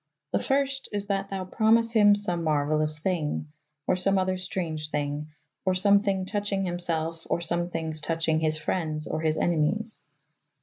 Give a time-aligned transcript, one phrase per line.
[0.31, 3.45] The fyrst is that thou pramyse hym some meruelous thynge,
[3.85, 5.27] or some other strange thyng,
[5.63, 9.99] or some thyng touchyng hym self or some thyng^^ touchyng his fryndes or his enemyes.